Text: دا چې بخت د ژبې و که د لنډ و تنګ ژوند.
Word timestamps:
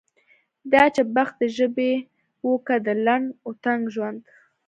دا 0.71 0.83
چې 0.95 1.01
بخت 1.15 1.33
د 1.41 1.43
ژبې 1.57 1.93
و 2.45 2.49
که 2.67 2.75
د 2.85 2.87
لنډ 3.05 3.25
و 3.47 3.49
تنګ 3.63 3.81
ژوند. 3.93 4.17